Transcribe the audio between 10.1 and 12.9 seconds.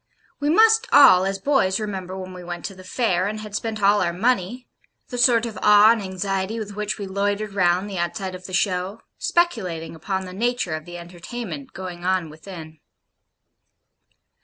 the nature of the entertainment going on within.